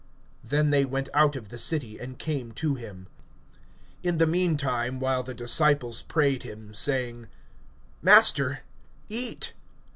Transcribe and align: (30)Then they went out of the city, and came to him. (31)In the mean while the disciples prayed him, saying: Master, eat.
(30)Then 0.47 0.71
they 0.71 0.83
went 0.83 1.09
out 1.13 1.35
of 1.35 1.49
the 1.49 1.59
city, 1.59 1.99
and 1.99 2.17
came 2.17 2.53
to 2.53 2.73
him. 2.73 3.05
(31)In 4.03 4.17
the 4.17 4.25
mean 4.25 4.57
while 4.99 5.21
the 5.21 5.35
disciples 5.35 6.01
prayed 6.01 6.41
him, 6.41 6.73
saying: 6.73 7.27
Master, 8.01 8.61
eat. 9.09 9.53